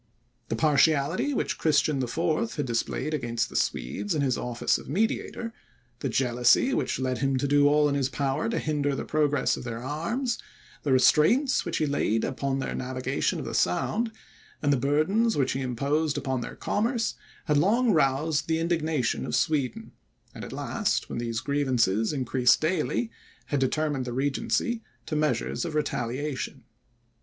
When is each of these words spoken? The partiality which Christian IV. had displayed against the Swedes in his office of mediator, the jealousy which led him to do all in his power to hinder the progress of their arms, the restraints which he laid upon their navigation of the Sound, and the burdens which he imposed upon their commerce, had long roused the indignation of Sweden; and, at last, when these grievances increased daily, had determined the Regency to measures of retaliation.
The 0.49 0.55
partiality 0.55 1.31
which 1.31 1.59
Christian 1.59 2.01
IV. 2.01 2.55
had 2.55 2.65
displayed 2.65 3.13
against 3.13 3.49
the 3.49 3.55
Swedes 3.55 4.15
in 4.15 4.23
his 4.23 4.35
office 4.35 4.79
of 4.79 4.89
mediator, 4.89 5.53
the 5.99 6.09
jealousy 6.09 6.73
which 6.73 6.97
led 6.97 7.19
him 7.19 7.37
to 7.37 7.47
do 7.47 7.67
all 7.67 7.87
in 7.87 7.93
his 7.93 8.09
power 8.09 8.49
to 8.49 8.57
hinder 8.57 8.95
the 8.95 9.05
progress 9.05 9.57
of 9.57 9.63
their 9.63 9.83
arms, 9.83 10.39
the 10.81 10.91
restraints 10.91 11.65
which 11.65 11.77
he 11.77 11.85
laid 11.85 12.23
upon 12.23 12.57
their 12.57 12.73
navigation 12.73 13.37
of 13.37 13.45
the 13.45 13.53
Sound, 13.53 14.11
and 14.59 14.73
the 14.73 14.77
burdens 14.77 15.37
which 15.37 15.51
he 15.51 15.61
imposed 15.61 16.17
upon 16.17 16.41
their 16.41 16.55
commerce, 16.55 17.13
had 17.45 17.59
long 17.59 17.91
roused 17.93 18.47
the 18.47 18.57
indignation 18.57 19.23
of 19.23 19.35
Sweden; 19.35 19.91
and, 20.33 20.43
at 20.43 20.51
last, 20.51 21.09
when 21.11 21.19
these 21.19 21.41
grievances 21.41 22.11
increased 22.11 22.59
daily, 22.59 23.11
had 23.45 23.59
determined 23.59 24.05
the 24.05 24.13
Regency 24.13 24.81
to 25.05 25.15
measures 25.15 25.63
of 25.63 25.75
retaliation. 25.75 26.63